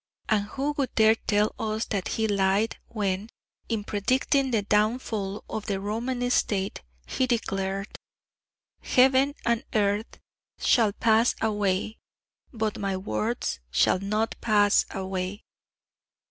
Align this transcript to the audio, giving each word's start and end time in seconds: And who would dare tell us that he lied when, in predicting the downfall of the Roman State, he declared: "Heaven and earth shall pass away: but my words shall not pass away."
And 0.29 0.45
who 0.45 0.71
would 0.77 0.95
dare 0.95 1.13
tell 1.13 1.53
us 1.59 1.85
that 1.85 2.07
he 2.07 2.27
lied 2.27 2.77
when, 2.87 3.29
in 3.69 3.83
predicting 3.83 4.49
the 4.49 4.63
downfall 4.63 5.43
of 5.47 5.67
the 5.67 5.79
Roman 5.79 6.27
State, 6.31 6.81
he 7.05 7.27
declared: 7.27 7.87
"Heaven 8.79 9.35
and 9.45 9.63
earth 9.75 10.17
shall 10.57 10.91
pass 10.91 11.35
away: 11.39 11.99
but 12.51 12.79
my 12.79 12.97
words 12.97 13.59
shall 13.69 13.99
not 13.99 14.33
pass 14.41 14.85
away." 14.89 15.43